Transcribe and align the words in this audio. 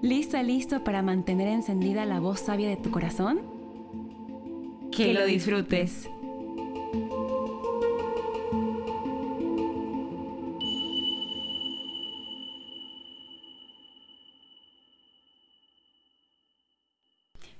¿Lista, 0.00 0.44
listo 0.44 0.84
para 0.84 1.02
mantener 1.02 1.48
encendida 1.48 2.04
la 2.04 2.20
voz 2.20 2.38
sabia 2.38 2.68
de 2.68 2.76
tu 2.76 2.92
corazón? 2.92 3.40
Que, 4.92 5.12
lo 5.12 5.26
disfrutes. 5.26 6.08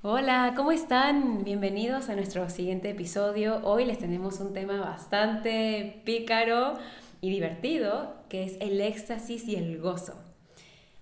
Hola, 0.03 0.53
¿cómo 0.57 0.71
están? 0.71 1.43
Bienvenidos 1.43 2.09
a 2.09 2.15
nuestro 2.15 2.49
siguiente 2.51 2.91
episodio. 2.91 3.61
Hoy 3.65 3.85
les 3.85 3.99
tenemos 3.99 4.39
un 4.39 4.53
tema 4.53 4.79
bastante 4.79 6.03
pícaro 6.05 6.75
y 7.21 7.31
divertido, 7.31 8.15
que 8.29 8.45
es 8.45 8.57
el 8.61 8.81
éxtasis 8.81 9.49
y 9.49 9.57
el 9.57 9.81
gozo. 9.81 10.28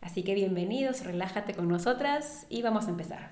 Así 0.07 0.23
que 0.23 0.37
bienvenidos, 0.37 1.05
relájate 1.05 1.53
con 1.53 1.67
nosotras 1.67 2.47
y 2.49 2.63
vamos 2.63 2.87
a 2.87 2.91
empezar. 2.91 3.29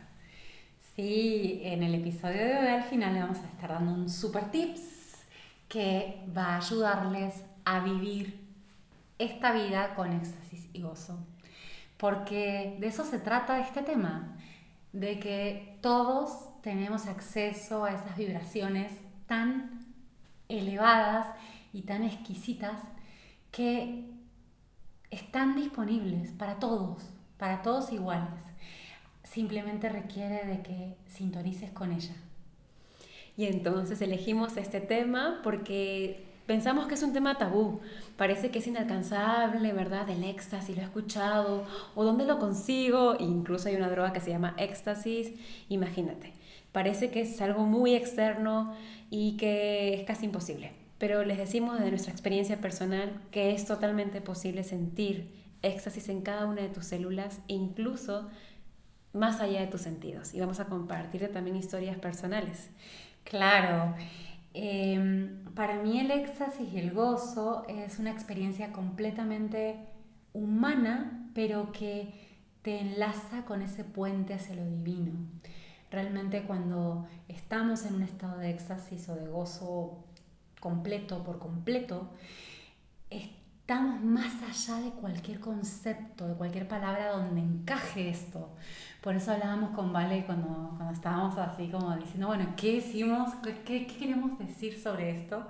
Sí, 0.97 1.61
en 1.62 1.84
el 1.84 1.94
episodio 1.94 2.44
de 2.44 2.58
hoy 2.58 2.66
al 2.66 2.83
final 2.83 3.14
le 3.14 3.20
vamos 3.20 3.39
a 3.39 3.47
estar 3.47 3.70
dando 3.70 3.92
un 3.92 4.11
super 4.11 4.50
tips 4.50 5.25
que 5.69 6.25
va 6.36 6.47
a 6.47 6.56
ayudarles 6.56 7.44
a 7.64 7.78
vivir 7.78 8.41
esta 9.20 9.53
vida 9.53 9.94
con 9.94 10.14
éxtasis 10.14 10.69
y 10.72 10.83
gozo. 10.83 11.16
Porque 11.97 12.77
de 12.81 12.88
eso 12.88 13.05
se 13.05 13.20
trata 13.20 13.61
este 13.61 13.83
tema 13.83 14.36
de 14.92 15.20
que 15.20 15.78
todos 15.81 16.61
tenemos 16.61 17.06
acceso 17.06 17.84
a 17.84 17.92
esas 17.92 18.16
vibraciones 18.16 18.91
tan 19.28 19.86
elevadas 20.48 21.28
y 21.72 21.83
tan 21.83 22.03
exquisitas 22.03 22.81
que 23.53 24.11
están 25.15 25.57
disponibles 25.57 26.31
para 26.33 26.59
todos, 26.59 27.03
para 27.39 27.62
todos 27.62 27.93
iguales. 27.93 28.41
Simplemente 29.23 29.89
requiere 29.89 30.45
de 30.47 30.62
que 30.62 30.97
sintonices 31.09 31.71
con 31.71 31.93
ella. 31.93 32.15
Y 33.37 33.47
entonces 33.47 34.01
elegimos 34.01 34.56
este 34.56 34.81
tema 34.81 35.41
porque 35.43 36.34
Pensamos 36.47 36.87
que 36.87 36.95
es 36.95 37.03
un 37.03 37.15
tema 37.15 37.39
tabú, 37.39 37.81
parece 38.19 38.51
que 38.51 38.59
es 38.59 38.67
inalcanzable, 38.67 39.73
¿verdad? 39.73 40.11
El 40.11 40.25
éxtasis, 40.25 40.77
lo 40.77 40.83
he 40.83 40.84
escuchado, 40.84 41.65
o 41.95 42.05
dónde 42.05 42.27
lo 42.27 42.39
consigo, 42.39 43.17
incluso 43.19 43.71
hay 43.71 43.77
una 43.77 43.89
droga 43.89 44.12
que 44.12 44.21
se 44.21 44.28
llama 44.28 44.55
éxtasis, 44.59 45.33
imagínate, 45.71 46.34
parece 46.71 47.11
que 47.11 47.23
es 47.23 47.41
algo 47.41 47.65
muy 47.65 47.95
externo 47.95 48.75
y 49.09 49.39
que 49.39 49.95
es 49.95 50.05
casi 50.05 50.27
imposible. 50.27 50.84
Pero 51.05 51.22
les 51.22 51.36
decimos 51.36 51.77
desde 51.77 51.91
nuestra 51.91 52.12
experiencia 52.12 52.62
personal 52.62 53.20
que 53.30 53.52
es 53.52 53.66
totalmente 53.66 54.22
posible 54.22 54.64
sentir 54.64 55.34
éxtasis 55.60 56.08
en 56.08 56.22
cada 56.22 56.47
una 56.47 56.62
de 56.62 56.70
tus 56.70 56.86
células, 56.86 57.42
incluso 57.47 58.30
más 59.12 59.38
allá 59.41 59.60
de 59.60 59.66
tus 59.66 59.82
sentidos. 59.82 60.32
Y 60.32 60.41
vamos 60.41 60.60
a 60.60 60.64
compartirte 60.64 61.28
también 61.28 61.56
historias 61.56 61.98
personales. 61.98 62.70
Claro. 63.25 63.94
Em, 64.54 65.44
para 65.54 65.76
mí 65.76 66.00
el 66.00 66.10
éxtasis 66.10 66.72
y 66.72 66.78
el 66.78 66.93
gozo 66.93 67.66
es 67.69 67.98
una 67.98 68.10
experiencia 68.10 68.72
completamente 68.72 69.76
humana, 70.32 71.28
pero 71.34 71.70
que 71.70 72.14
te 72.62 72.81
enlaza 72.81 73.44
con 73.44 73.60
ese 73.60 73.84
puente 73.84 74.32
hacia 74.32 74.56
lo 74.56 74.64
divino. 74.64 75.12
Realmente 75.91 76.44
cuando 76.44 77.06
estamos 77.28 77.84
en 77.84 77.97
un 77.97 78.04
estado 78.04 78.38
de 78.38 78.48
éxtasis 78.48 79.06
o 79.10 79.16
de 79.16 79.26
gozo 79.26 80.03
completo 80.64 81.22
por 81.22 81.38
completo, 81.38 82.08
estamos 83.10 84.00
más 84.00 84.32
allá 84.42 84.80
de 84.80 84.92
cualquier 84.92 85.38
concepto, 85.38 86.26
de 86.26 86.34
cualquier 86.34 86.66
palabra 86.66 87.10
donde 87.10 87.42
encaje 87.42 88.08
esto. 88.08 88.48
Por 89.02 89.14
eso 89.14 89.32
hablábamos 89.32 89.75
con 89.76 89.92
Vale 89.92 90.25
cuando, 90.25 90.72
cuando 90.78 90.94
estábamos 90.94 91.36
así 91.36 91.69
como 91.69 91.94
diciendo, 91.97 92.28
bueno, 92.28 92.54
¿qué 92.56 92.76
decimos? 92.76 93.34
¿Qué, 93.42 93.60
¿Qué, 93.62 93.86
queremos 93.86 94.38
decir 94.38 94.80
sobre 94.80 95.10
esto? 95.20 95.47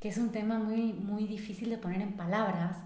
Que 0.00 0.08
es 0.08 0.18
un 0.18 0.30
tema 0.32 0.58
muy, 0.58 0.92
muy 0.94 1.28
difícil 1.28 1.70
de 1.70 1.78
poner 1.78 2.02
en 2.02 2.14
palabras 2.14 2.76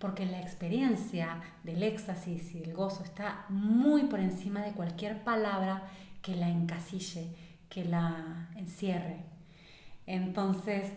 porque 0.00 0.26
la 0.26 0.40
experiencia 0.40 1.40
del 1.62 1.84
éxtasis 1.84 2.52
y 2.56 2.64
el 2.64 2.74
gozo 2.74 3.04
está 3.04 3.44
muy 3.48 4.02
por 4.04 4.18
encima 4.18 4.60
de 4.62 4.72
cualquier 4.72 5.22
palabra 5.22 5.84
que 6.20 6.34
la 6.34 6.48
encasille, 6.48 7.28
que 7.68 7.84
la 7.84 8.48
encierre. 8.56 9.31
Entonces, 10.06 10.92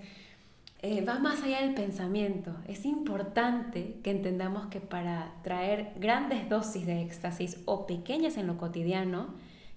eh, 0.82 1.04
va 1.04 1.20
más 1.20 1.42
allá 1.42 1.62
del 1.62 1.74
pensamiento. 1.74 2.56
Es 2.68 2.86
importante 2.86 4.00
que 4.04 4.12
entendamos 4.12 4.68
que 4.68 4.80
para 4.80 5.34
traer 5.44 5.94
grandes 6.00 6.48
dosis 6.48 6.86
de 6.86 7.02
éxtasis 7.02 7.58
o 7.66 7.88
pequeñas 7.88 8.38
en 8.38 8.46
lo 8.46 8.58
cotidiano, 8.58 9.30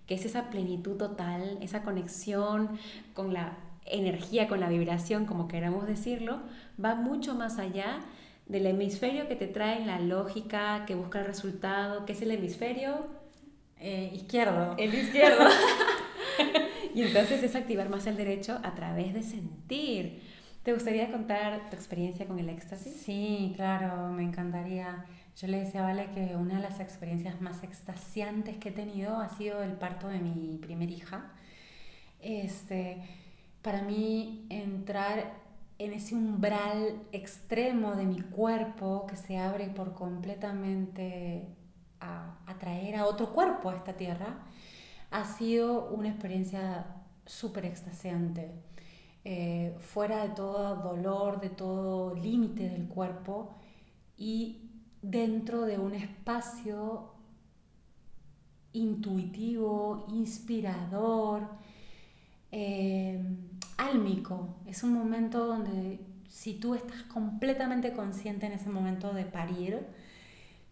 que 0.06 0.14
es 0.14 0.24
esa 0.24 0.50
plenitud 0.50 0.96
total, 0.96 1.58
esa 1.62 1.82
conexión 1.82 2.78
con 3.14 3.32
la 3.32 3.56
energía, 3.86 4.48
con 4.48 4.60
la 4.60 4.68
vibración, 4.68 5.24
como 5.24 5.48
queramos 5.48 5.86
decirlo, 5.86 6.40
va 6.82 6.94
mucho 6.94 7.34
más 7.34 7.58
allá 7.58 8.00
del 8.46 8.66
hemisferio 8.66 9.28
que 9.28 9.36
te 9.36 9.46
trae 9.46 9.84
la 9.86 10.00
lógica, 10.00 10.84
que 10.86 10.94
busca 10.94 11.20
el 11.20 11.26
resultado, 11.26 12.04
que 12.06 12.12
es 12.12 12.22
el 12.22 12.32
hemisferio 12.32 13.06
eh, 13.78 14.10
izquierdo. 14.14 14.74
El 14.76 14.94
izquierdo. 14.94 15.44
y 16.98 17.02
entonces 17.02 17.42
es 17.42 17.54
activar 17.54 17.88
más 17.88 18.06
el 18.06 18.16
derecho 18.16 18.60
a 18.62 18.74
través 18.74 19.14
de 19.14 19.22
sentir 19.22 20.20
¿Te 20.68 20.74
gustaría 20.74 21.10
contar 21.10 21.70
tu 21.70 21.76
experiencia 21.76 22.26
con 22.26 22.38
el 22.38 22.50
éxtasis? 22.50 22.92
Sí, 22.92 23.54
claro, 23.56 24.10
me 24.10 24.22
encantaría. 24.22 25.06
Yo 25.34 25.46
le 25.46 25.60
decía 25.60 25.80
a 25.80 25.84
Vale 25.84 26.10
que 26.10 26.36
una 26.36 26.56
de 26.56 26.60
las 26.60 26.78
experiencias 26.78 27.40
más 27.40 27.62
extasiantes 27.62 28.58
que 28.58 28.68
he 28.68 28.72
tenido 28.72 29.16
ha 29.18 29.30
sido 29.30 29.62
el 29.62 29.72
parto 29.72 30.08
de 30.08 30.18
mi 30.18 30.58
primer 30.58 30.90
hija. 30.90 31.32
Este, 32.20 33.02
para 33.62 33.80
mí 33.80 34.46
entrar 34.50 35.32
en 35.78 35.94
ese 35.94 36.14
umbral 36.14 37.00
extremo 37.12 37.94
de 37.94 38.04
mi 38.04 38.20
cuerpo 38.20 39.06
que 39.06 39.16
se 39.16 39.38
abre 39.38 39.68
por 39.68 39.94
completamente 39.94 41.46
a 41.98 42.40
atraer 42.46 42.96
a 42.96 43.06
otro 43.06 43.32
cuerpo 43.32 43.70
a 43.70 43.76
esta 43.76 43.94
tierra, 43.94 44.44
ha 45.10 45.24
sido 45.24 45.88
una 45.90 46.08
experiencia 46.08 46.86
súper 47.26 47.66
extasiante 47.66 48.52
eh, 49.24 49.76
fuera 49.78 50.26
de 50.26 50.34
todo 50.34 50.76
dolor, 50.76 51.40
de 51.40 51.50
todo 51.50 52.14
límite 52.14 52.68
del 52.68 52.88
cuerpo 52.88 53.54
y 54.16 54.70
dentro 55.02 55.62
de 55.62 55.78
un 55.78 55.94
espacio 55.94 57.12
intuitivo, 58.72 60.06
inspirador, 60.08 61.48
eh, 62.52 63.22
álmico. 63.76 64.56
Es 64.66 64.82
un 64.82 64.92
momento 64.92 65.46
donde 65.46 66.00
si 66.28 66.54
tú 66.54 66.74
estás 66.74 67.02
completamente 67.04 67.92
consciente 67.92 68.46
en 68.46 68.52
ese 68.52 68.70
momento 68.70 69.12
de 69.12 69.24
parir, 69.24 69.86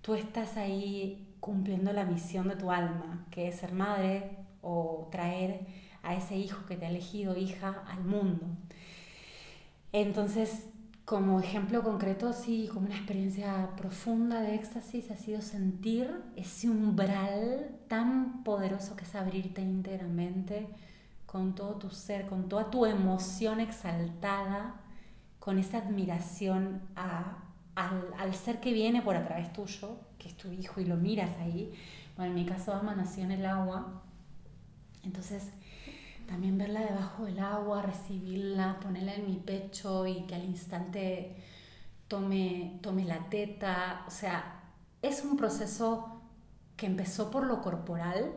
tú 0.02 0.14
estás 0.14 0.56
ahí 0.56 1.25
cumpliendo 1.40 1.92
la 1.92 2.04
misión 2.04 2.48
de 2.48 2.56
tu 2.56 2.70
alma, 2.70 3.26
que 3.30 3.48
es 3.48 3.56
ser 3.56 3.72
madre 3.72 4.36
o 4.62 5.08
traer 5.10 5.66
a 6.02 6.14
ese 6.14 6.36
hijo 6.36 6.66
que 6.66 6.76
te 6.76 6.86
ha 6.86 6.90
elegido 6.90 7.36
hija 7.36 7.84
al 7.88 8.04
mundo. 8.04 8.46
Entonces, 9.92 10.66
como 11.04 11.38
ejemplo 11.40 11.82
concreto, 11.84 12.32
sí, 12.32 12.68
como 12.72 12.86
una 12.86 12.96
experiencia 12.96 13.70
profunda 13.76 14.40
de 14.40 14.56
éxtasis 14.56 15.10
ha 15.12 15.16
sido 15.16 15.40
sentir 15.40 16.10
ese 16.34 16.68
umbral 16.68 17.70
tan 17.88 18.42
poderoso 18.42 18.96
que 18.96 19.04
es 19.04 19.14
abrirte 19.14 19.62
íntegramente 19.62 20.66
con 21.24 21.54
todo 21.54 21.76
tu 21.76 21.90
ser, 21.90 22.26
con 22.26 22.48
toda 22.48 22.70
tu 22.70 22.86
emoción 22.86 23.60
exaltada, 23.60 24.80
con 25.38 25.58
esa 25.58 25.78
admiración 25.78 26.82
al, 26.96 28.14
al, 28.18 28.34
ser 28.34 28.58
que 28.58 28.72
viene 28.72 29.00
por 29.00 29.14
a 29.14 29.24
través 29.24 29.52
tuyo, 29.52 29.96
es 30.26 30.36
tu 30.36 30.50
hijo, 30.50 30.80
y 30.80 30.84
lo 30.84 30.96
miras 30.96 31.30
ahí. 31.40 31.72
Bueno, 32.16 32.32
en 32.32 32.34
mi 32.34 32.46
caso, 32.46 32.72
Ama 32.72 32.94
nació 32.94 33.24
en 33.24 33.32
el 33.32 33.46
agua. 33.46 34.02
Entonces, 35.02 35.50
también 36.26 36.58
verla 36.58 36.80
debajo 36.80 37.24
del 37.24 37.38
agua, 37.38 37.82
recibirla, 37.82 38.78
ponerla 38.80 39.14
en 39.14 39.26
mi 39.26 39.36
pecho 39.36 40.06
y 40.06 40.22
que 40.22 40.34
al 40.34 40.44
instante 40.44 41.36
tome, 42.08 42.78
tome 42.82 43.04
la 43.04 43.28
teta. 43.28 44.04
O 44.06 44.10
sea, 44.10 44.62
es 45.02 45.24
un 45.24 45.36
proceso 45.36 46.20
que 46.76 46.86
empezó 46.86 47.30
por 47.30 47.46
lo 47.46 47.62
corporal, 47.62 48.32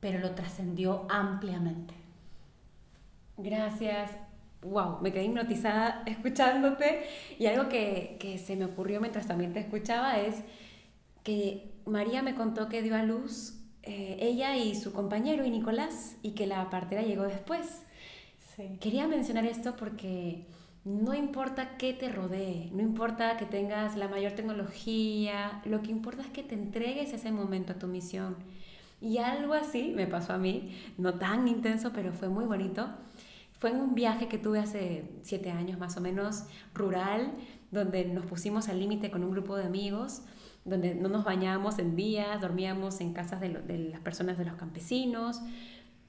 pero 0.00 0.20
lo 0.20 0.32
trascendió 0.32 1.06
ampliamente. 1.10 1.94
Gracias. 3.36 4.10
Wow, 4.62 5.00
me 5.02 5.12
quedé 5.12 5.24
hipnotizada 5.24 6.02
escuchándote 6.06 7.04
y 7.38 7.46
algo 7.46 7.68
que, 7.68 8.16
que 8.20 8.38
se 8.38 8.56
me 8.56 8.64
ocurrió 8.64 9.00
mientras 9.00 9.26
también 9.26 9.52
te 9.52 9.60
escuchaba 9.60 10.18
es 10.18 10.36
que 11.24 11.72
María 11.86 12.22
me 12.22 12.36
contó 12.36 12.68
que 12.68 12.82
dio 12.82 12.94
a 12.94 13.02
luz 13.02 13.54
eh, 13.82 14.16
ella 14.20 14.56
y 14.56 14.76
su 14.76 14.92
compañero 14.92 15.44
y 15.44 15.50
Nicolás 15.50 16.16
y 16.22 16.30
que 16.32 16.46
la 16.46 16.70
partera 16.70 17.02
llegó 17.02 17.24
después. 17.24 17.82
Quería 18.80 19.08
mencionar 19.08 19.44
esto 19.46 19.74
porque 19.76 20.46
no 20.84 21.12
importa 21.12 21.76
qué 21.76 21.92
te 21.92 22.08
rodee, 22.08 22.70
no 22.72 22.82
importa 22.82 23.36
que 23.36 23.46
tengas 23.46 23.96
la 23.96 24.06
mayor 24.06 24.32
tecnología, 24.32 25.60
lo 25.64 25.82
que 25.82 25.90
importa 25.90 26.22
es 26.22 26.28
que 26.28 26.44
te 26.44 26.54
entregues 26.54 27.12
ese 27.12 27.32
momento 27.32 27.72
a 27.72 27.78
tu 27.78 27.88
misión. 27.88 28.36
Y 29.00 29.18
algo 29.18 29.54
así 29.54 29.92
me 29.96 30.06
pasó 30.06 30.34
a 30.34 30.38
mí, 30.38 30.76
no 30.96 31.14
tan 31.14 31.48
intenso, 31.48 31.90
pero 31.92 32.12
fue 32.12 32.28
muy 32.28 32.44
bonito. 32.44 32.88
Fue 33.58 33.70
en 33.70 33.80
un 33.80 33.94
viaje 33.94 34.28
que 34.28 34.38
tuve 34.38 34.60
hace 34.60 35.10
siete 35.22 35.50
años 35.50 35.78
más 35.78 35.96
o 35.96 36.00
menos, 36.00 36.44
rural, 36.74 37.32
donde 37.72 38.04
nos 38.04 38.24
pusimos 38.26 38.68
al 38.68 38.78
límite 38.78 39.10
con 39.10 39.24
un 39.24 39.32
grupo 39.32 39.56
de 39.56 39.64
amigos 39.64 40.22
donde 40.64 40.94
no 40.94 41.08
nos 41.08 41.24
bañábamos 41.24 41.78
en 41.78 41.94
días, 41.94 42.40
dormíamos 42.40 43.00
en 43.00 43.12
casas 43.12 43.40
de, 43.40 43.48
las 43.48 44.00
personas 44.00 44.38
de 44.38 44.44
los 44.44 44.54
campesinos, 44.54 45.40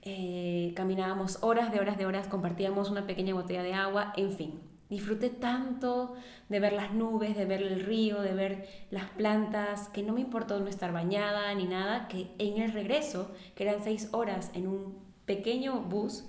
eh, 0.01 0.73
caminábamos 0.75 1.39
horas 1.41 1.71
de 1.71 1.79
horas 1.79 1.97
de 1.97 2.05
horas, 2.05 2.27
compartíamos 2.27 2.89
una 2.89 3.05
pequeña 3.05 3.33
botella 3.33 3.63
de 3.63 3.73
agua, 3.73 4.13
en 4.15 4.31
fin. 4.31 4.59
Disfruté 4.89 5.31
tanto 5.31 6.13
de 6.47 6.59
ver 6.59 6.73
las 6.73 6.93
nubes, 6.93 7.35
de 7.35 7.45
ver 7.45 7.63
el 7.63 7.83
río, 7.83 8.21
de 8.21 8.33
ver 8.33 8.67
las 8.91 9.09
plantas, 9.09 9.89
que 9.89 10.03
no 10.03 10.13
me 10.13 10.21
importó 10.21 10.59
no 10.59 10.67
estar 10.67 10.93
bañada 10.93 11.53
ni 11.55 11.65
nada, 11.65 12.07
que 12.07 12.31
en 12.37 12.61
el 12.61 12.71
regreso, 12.71 13.31
que 13.55 13.67
eran 13.67 13.83
seis 13.83 14.09
horas 14.11 14.51
en 14.53 14.67
un 14.67 14.95
pequeño 15.25 15.81
bus, 15.81 16.25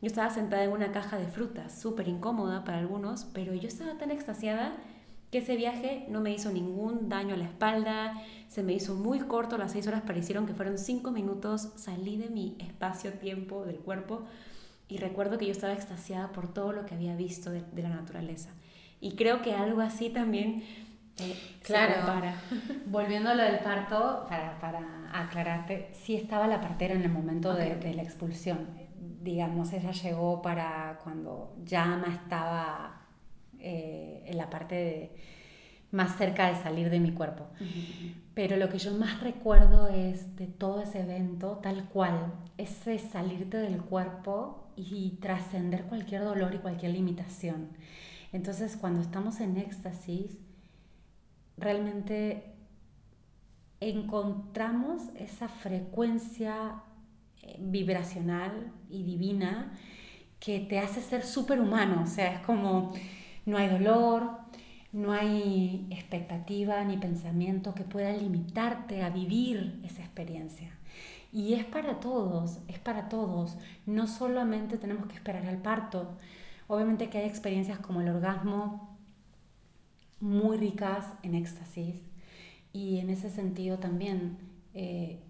yo 0.00 0.06
estaba 0.06 0.30
sentada 0.30 0.62
en 0.62 0.70
una 0.70 0.92
caja 0.92 1.18
de 1.18 1.26
frutas, 1.26 1.80
súper 1.80 2.06
incómoda 2.06 2.64
para 2.64 2.78
algunos, 2.78 3.24
pero 3.24 3.54
yo 3.54 3.66
estaba 3.66 3.98
tan 3.98 4.12
extasiada 4.12 4.76
que 5.36 5.42
ese 5.42 5.56
viaje 5.56 6.06
no 6.08 6.22
me 6.22 6.32
hizo 6.32 6.50
ningún 6.50 7.10
daño 7.10 7.34
a 7.34 7.36
la 7.36 7.44
espalda, 7.44 8.22
se 8.48 8.62
me 8.62 8.72
hizo 8.72 8.94
muy 8.94 9.18
corto, 9.18 9.58
las 9.58 9.72
seis 9.72 9.86
horas 9.86 10.00
parecieron 10.00 10.46
que 10.46 10.54
fueron 10.54 10.78
cinco 10.78 11.10
minutos, 11.10 11.72
salí 11.76 12.16
de 12.16 12.30
mi 12.30 12.56
espacio-tiempo 12.58 13.66
del 13.66 13.76
cuerpo 13.76 14.22
y 14.88 14.96
recuerdo 14.96 15.36
que 15.36 15.44
yo 15.44 15.52
estaba 15.52 15.74
extasiada 15.74 16.32
por 16.32 16.54
todo 16.54 16.72
lo 16.72 16.86
que 16.86 16.94
había 16.94 17.14
visto 17.16 17.50
de, 17.50 17.62
la 17.76 17.90
naturaleza. 17.90 18.48
Y 18.98 19.14
creo 19.14 19.42
que 19.42 19.52
algo 19.52 19.82
así 19.82 20.08
también 20.08 20.64
eh, 21.18 21.38
claro, 21.62 21.96
volviendo 22.86 23.28
a 23.28 23.34
lo 23.34 23.42
del 23.42 23.58
parto, 23.58 24.24
para, 24.30 24.58
para, 24.58 25.10
aclararte, 25.12 25.90
sí 25.92 26.16
estaba 26.16 26.46
la 26.46 26.62
partera 26.62 26.94
en 26.94 27.02
el 27.02 27.12
momento 27.12 27.52
de, 27.52 27.76
de, 27.76 27.92
la 27.92 28.02
expulsión. 28.02 28.68
Digamos, 29.20 29.70
ella 29.74 29.90
llegó 29.90 30.40
para 30.40 30.98
cuando 31.04 31.54
Llama 31.62 32.06
estaba 32.14 33.05
eh, 33.60 34.22
en 34.26 34.36
la 34.36 34.50
parte 34.50 35.12
más 35.90 36.16
cerca 36.16 36.48
de 36.48 36.62
salir 36.62 36.90
de 36.90 37.00
mi 37.00 37.12
cuerpo. 37.12 37.46
Pero 38.34 38.56
lo 38.56 38.68
que 38.68 38.78
yo 38.78 38.92
más 38.94 39.20
recuerdo 39.20 39.88
es 39.88 40.36
de 40.36 40.46
todo 40.46 40.82
ese 40.82 41.00
evento, 41.00 41.58
tal 41.62 41.88
cual, 41.88 42.34
ese 42.58 42.98
salirte 42.98 43.56
del 43.56 43.80
cuerpo 43.80 44.68
y 44.76 45.18
trascender 45.20 45.84
cualquier 45.84 46.22
dolor 46.22 46.54
y 46.54 46.58
cualquier 46.58 46.92
limitación. 46.92 47.70
Entonces, 48.32 48.76
cuando 48.76 49.00
estamos 49.00 49.40
en 49.40 49.56
éxtasis, 49.56 50.36
realmente 51.56 52.56
encontramos 53.80 55.02
esa 55.16 55.48
frecuencia 55.48 56.82
eh, 57.42 57.56
vibracional 57.58 58.72
y 58.90 59.02
divina 59.04 59.72
que 60.40 60.60
te 60.60 60.78
hace 60.78 61.00
ser 61.00 61.24
superhumano. 61.24 62.02
O 62.02 62.06
sea, 62.06 62.34
es 62.34 62.40
como 62.40 62.92
no 63.46 63.56
hay 63.56 63.68
dolor, 63.68 64.30
no 64.92 65.12
hay 65.12 65.86
expectativa 65.90 66.84
ni 66.84 66.98
pensamiento 66.98 67.74
que 67.74 67.84
pueda 67.84 68.12
limitarte 68.12 69.02
a 69.02 69.10
vivir 69.10 69.80
esa 69.84 70.02
experiencia. 70.02 70.70
Y 71.32 71.54
es 71.54 71.64
para 71.64 72.00
todos, 72.00 72.58
es 72.68 72.78
para 72.78 73.08
todos. 73.08 73.56
No 73.84 74.06
solamente 74.06 74.78
tenemos 74.78 75.06
que 75.06 75.14
esperar 75.14 75.46
al 75.46 75.58
parto. 75.58 76.16
Obviamente 76.66 77.08
que 77.08 77.18
hay 77.18 77.26
experiencias 77.26 77.78
como 77.78 78.00
el 78.00 78.08
orgasmo 78.08 78.96
muy 80.20 80.56
ricas 80.56 81.06
en 81.22 81.34
éxtasis. 81.34 81.96
Y 82.72 82.98
en 82.98 83.10
ese 83.10 83.30
sentido 83.30 83.78
también 83.78 84.38
eh, 84.74 85.20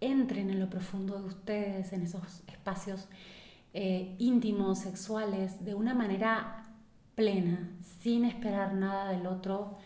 entren 0.00 0.50
en 0.50 0.60
lo 0.60 0.68
profundo 0.68 1.18
de 1.18 1.26
ustedes, 1.26 1.92
en 1.92 2.02
esos 2.02 2.42
espacios 2.48 3.08
eh, 3.72 4.16
íntimos, 4.18 4.78
sexuales, 4.80 5.64
de 5.64 5.74
una 5.74 5.94
manera 5.94 6.74
plena, 7.14 7.70
sin 8.00 8.24
esperar 8.24 8.74
nada 8.74 9.10
del 9.10 9.26
otro. 9.26 9.78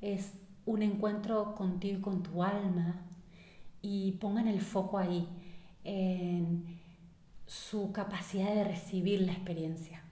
Es 0.00 0.34
un 0.66 0.82
encuentro 0.82 1.54
contigo 1.54 1.98
y 1.98 2.02
con 2.02 2.22
tu 2.22 2.42
alma. 2.42 3.06
Y 3.80 4.12
pongan 4.12 4.48
el 4.48 4.60
foco 4.60 4.98
ahí, 4.98 5.28
en 5.84 6.78
su 7.46 7.92
capacidad 7.92 8.54
de 8.54 8.64
recibir 8.64 9.22
la 9.22 9.32
experiencia. 9.32 10.02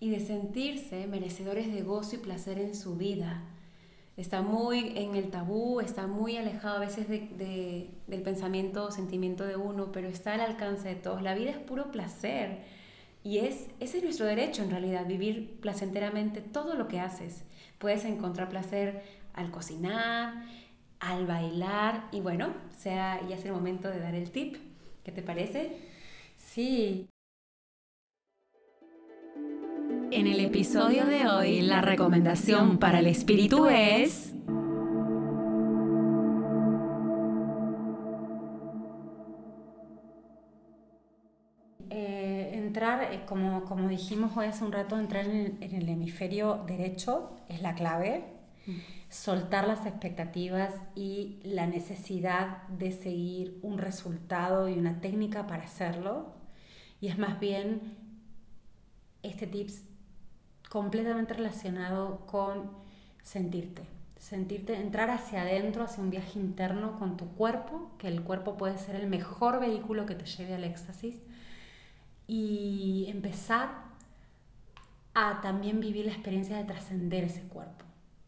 Y 0.00 0.10
de 0.10 0.20
sentirse 0.20 1.06
merecedores 1.06 1.72
de 1.72 1.82
gozo 1.82 2.16
y 2.16 2.18
placer 2.18 2.58
en 2.58 2.74
su 2.74 2.96
vida 2.96 3.42
está 4.16 4.42
muy 4.42 4.96
en 4.96 5.14
el 5.14 5.30
tabú, 5.30 5.80
está 5.80 6.06
muy 6.06 6.36
alejado 6.36 6.76
a 6.76 6.80
veces 6.80 7.08
de, 7.08 7.90
del 8.06 8.22
pensamiento 8.22 8.86
o 8.86 8.90
sentimiento 8.90 9.44
de 9.44 9.56
uno, 9.56 9.92
pero 9.92 10.08
está 10.08 10.34
al 10.34 10.40
alcance 10.40 10.88
de 10.88 10.94
todos. 10.94 11.22
La 11.22 11.34
vida 11.34 11.50
es 11.50 11.58
puro 11.58 11.92
placer 11.92 12.60
y 13.22 13.38
es, 13.38 13.68
ese 13.80 13.98
es 13.98 14.04
nuestro 14.04 14.26
derecho 14.26 14.62
en 14.62 14.70
realidad, 14.70 15.06
vivir 15.06 15.58
placenteramente 15.60 16.40
todo 16.40 16.74
lo 16.74 16.88
que 16.88 17.00
haces. 17.00 17.44
Puedes 17.78 18.04
encontrar 18.04 18.48
placer 18.48 19.02
al 19.34 19.50
cocinar, 19.50 20.44
al 21.00 21.26
bailar 21.26 22.08
y 22.12 22.20
bueno, 22.20 22.54
sea 22.78 23.20
ya 23.28 23.36
es 23.36 23.44
el 23.44 23.52
momento 23.52 23.88
de 23.88 24.00
dar 24.00 24.14
el 24.14 24.30
tip. 24.30 24.56
¿Qué 25.04 25.12
te 25.12 25.22
parece? 25.22 25.76
Sí, 26.38 27.08
en 30.10 30.26
el 30.26 30.40
episodio 30.40 31.04
de 31.06 31.26
hoy, 31.26 31.62
la 31.62 31.80
recomendación 31.80 32.78
para 32.78 33.00
el 33.00 33.06
espíritu 33.06 33.66
es... 33.66 34.34
Eh, 41.90 42.50
entrar, 42.54 43.12
eh, 43.12 43.24
como, 43.26 43.64
como, 43.64 43.88
dijimos 43.88 44.36
hoy 44.36 44.46
hace 44.46 44.64
un 44.64 44.72
rato, 44.72 44.98
entrar 44.98 45.24
en 45.26 45.58
el, 45.60 45.88
hemisferio 45.88 46.64
derecho 46.66 47.36
es 47.48 47.62
la 47.62 47.74
clave. 47.74 48.24
Soltar 49.08 49.68
las 49.68 49.86
expectativas 49.86 50.74
y 50.96 51.38
la 51.44 51.66
necesidad 51.66 52.66
de 52.68 52.90
seguir 52.90 53.60
un 53.62 53.78
resultado 53.78 54.68
y 54.68 54.74
una 54.74 55.00
técnica 55.00 55.46
para 55.46 55.64
hacerlo. 55.64 56.34
Y 57.00 57.08
es 57.08 57.18
más 57.18 57.38
bien 57.38 57.80
este 59.22 59.46
tips 59.46 59.85
completamente 60.76 61.32
relacionado 61.32 62.26
con 62.26 62.70
sentirte. 63.22 63.80
Sentirte, 64.18 64.76
entrar 64.76 65.08
hacia 65.08 65.40
adentro, 65.40 65.84
hacia 65.84 66.02
un 66.02 66.10
viaje 66.10 66.38
interno 66.38 66.98
con 66.98 67.16
tu 67.16 67.28
cuerpo, 67.28 67.92
que 67.96 68.08
el 68.08 68.20
cuerpo 68.20 68.58
puede 68.58 68.76
ser 68.76 68.94
el 68.96 69.06
mejor 69.06 69.58
vehículo 69.58 70.04
que 70.04 70.14
te 70.14 70.26
lleve 70.26 70.54
al 70.54 70.64
éxtasis, 70.64 71.14
y 72.26 73.06
empezar 73.08 73.70
a 75.14 75.40
también 75.40 75.80
vivir 75.80 76.04
la 76.04 76.12
experiencia 76.12 76.58
de 76.58 76.64
trascender 76.64 77.24
ese 77.24 77.40
cuerpo, 77.48 77.86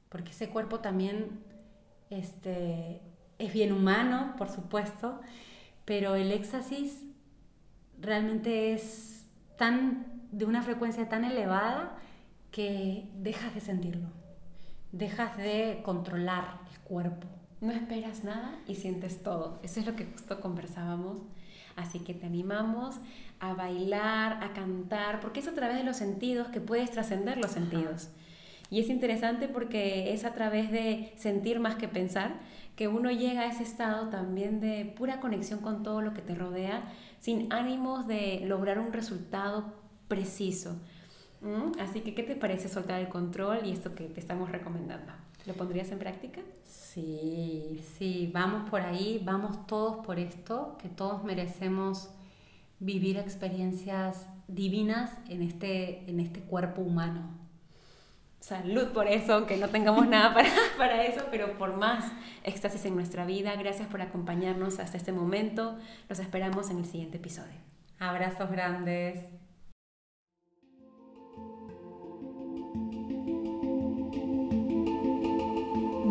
porque 0.09 0.31
ese 0.31 0.49
cuerpo 0.49 0.81
también 0.81 1.41
este, 2.09 3.03
es 3.39 3.53
bien 3.53 3.75
humano, 3.75 4.37
por 4.39 4.49
supuesto, 4.49 5.21
pero 5.85 6.15
el 6.15 6.33
éxtasis 6.33 7.03
realmente 8.01 8.73
es 8.73 9.27
tan 9.59 10.07
de 10.33 10.47
una 10.47 10.63
frecuencia 10.63 11.11
tan 11.11 11.25
elevada 11.25 11.99
que 12.51 13.09
dejas 13.17 13.55
de 13.55 13.61
sentirlo, 13.61 14.09
dejas 14.93 15.37
de 15.37 15.81
controlar 15.85 16.61
el 16.73 16.79
cuerpo. 16.81 17.27
No 17.61 17.73
esperas 17.73 18.25
nada 18.25 18.59
y 18.67 18.77
sientes 18.77 19.23
todo. 19.23 19.59
Eso 19.63 19.81
es 19.81 19.87
lo 19.87 19.97
que 19.97 20.07
justo 20.07 20.41
conversábamos. 20.41 21.19
Así 21.75 22.01
que 22.01 22.15
te 22.15 22.27
animamos 22.27 22.97
a 23.41 23.55
bailar, 23.55 24.43
a 24.43 24.53
cantar, 24.53 25.21
porque 25.21 25.41
es 25.41 25.49
a 25.49 25.55
través 25.55 25.77
de 25.77 25.85
los 25.85 25.97
sentidos 25.97 26.49
que 26.49 26.61
puedes 26.61 26.91
trascender 26.91 27.39
los 27.39 27.53
sentidos. 27.53 28.11
Y 28.71 28.81
es 28.81 28.89
interesante 28.89 29.49
porque 29.49 30.13
es 30.13 30.25
a 30.25 30.35
través 30.35 30.71
de 30.71 31.13
sentir 31.17 31.59
más 31.59 31.77
que 31.77 31.89
pensar 31.89 32.35
que 32.77 32.87
uno 32.87 33.11
llega 33.11 33.43
a 33.43 33.47
ese 33.47 33.63
estado 33.63 34.09
también 34.09 34.61
de 34.61 34.85
pura 34.97 35.21
conexión 35.21 35.61
con 35.61 35.83
todo 35.83 36.01
lo 36.01 36.15
que 36.15 36.23
te 36.23 36.35
rodea, 36.35 36.85
sin 37.19 37.53
ánimos 37.53 38.07
de 38.07 38.43
lograr 38.45 38.79
un 38.79 38.93
resultado 38.93 39.75
preciso. 40.07 40.77
Así 41.79 42.01
que, 42.01 42.15
¿qué 42.15 42.23
te 42.23 42.35
parece 42.35 42.69
soltar 42.69 43.01
el 43.01 43.09
control 43.09 43.61
y 43.65 43.73
esto 43.73 43.95
que 43.95 44.05
te 44.05 44.21
estamos 44.21 44.51
recomendando? 44.51 45.13
¿Lo 45.47 45.55
pondrías 45.55 45.91
en 45.93 45.99
práctica? 45.99 46.41
Sí, 46.65 47.81
sí, 47.97 48.31
vamos 48.33 48.69
por 48.69 48.81
ahí, 48.81 49.23
vamos 49.25 49.67
todos 49.67 50.05
por 50.05 50.19
esto, 50.19 50.77
que 50.83 50.89
todos 50.89 51.23
merecemos 51.23 52.11
vivir 52.81 53.19
experiencias 53.19 54.27
divinas 54.49 55.13
en 55.29 55.43
este, 55.43 56.11
en 56.11 56.21
este 56.21 56.41
cuerpo 56.41 56.83
humano. 56.83 57.39
Salud 58.41 58.89
por 58.89 59.09
eso, 59.09 59.35
aunque 59.35 59.57
no 59.57 59.69
tengamos 59.69 60.09
nada 60.09 60.35
para, 60.35 60.51
para 60.77 61.05
eso, 61.05 61.23
pero 61.31 61.57
por 61.59 61.77
más 61.77 62.13
éxtasis 62.45 62.85
en 62.85 62.95
nuestra 62.95 63.25
vida. 63.27 63.55
Gracias 63.57 63.89
por 63.89 64.01
acompañarnos 64.01 64.79
hasta 64.79 64.97
este 64.97 65.13
momento. 65.13 65.77
Los 66.09 66.19
esperamos 66.19 66.71
en 66.71 66.79
el 66.79 66.85
siguiente 66.85 67.19
episodio. 67.19 67.59
Abrazos 67.99 68.51
grandes. 68.51 69.25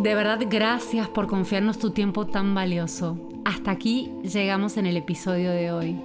De 0.01 0.13
verdad, 0.13 0.39
gracias 0.47 1.07
por 1.07 1.27
confiarnos 1.27 1.79
tu 1.79 1.89
tiempo 1.89 2.27
tan 2.27 2.53
valioso. 2.53 3.17
Hasta 3.45 3.71
aquí 3.71 4.11
llegamos 4.21 4.77
en 4.77 4.85
el 4.85 4.95
episodio 4.95 5.49
de 5.51 5.71
hoy. 5.71 5.99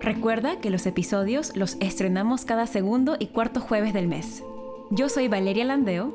Recuerda 0.00 0.60
que 0.60 0.70
los 0.70 0.86
episodios 0.86 1.56
los 1.56 1.76
estrenamos 1.80 2.44
cada 2.44 2.66
segundo 2.66 3.16
y 3.18 3.26
cuarto 3.26 3.60
jueves 3.60 3.92
del 3.92 4.06
mes. 4.06 4.44
Yo 4.90 5.08
soy 5.08 5.26
Valeria 5.26 5.64
Landeo. 5.64 6.14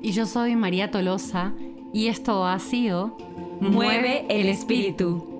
Y 0.00 0.12
yo 0.12 0.26
soy 0.26 0.56
María 0.56 0.90
Tolosa. 0.90 1.52
Y 1.92 2.08
esto 2.08 2.44
ha 2.44 2.58
sido 2.58 3.16
Mueve 3.60 4.26
el 4.28 4.48
espíritu. 4.48 5.37